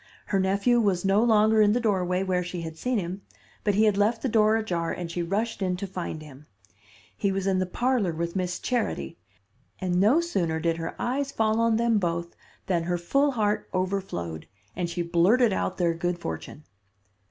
[0.25, 3.21] Her nephew was no longer in the doorway where she had seen him,
[3.63, 6.47] but he had left the door ajar and she rushed in to find him.
[7.15, 9.19] He was in the parlor with Miss Charity,
[9.77, 12.35] and no sooner did her eyes fall on them both
[12.65, 16.63] than her full heart overflowed, and she blurted out their good fortune.